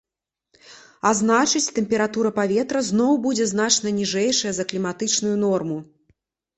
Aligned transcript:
А 1.09 1.11
значыць 1.19 1.73
тэмпература 1.77 2.33
паветра 2.39 2.83
зноў 2.89 3.13
будзе 3.29 3.49
значна 3.55 3.97
ніжэйшая 4.01 4.51
за 4.61 4.71
кліматычную 4.75 5.35
норму. 5.49 5.83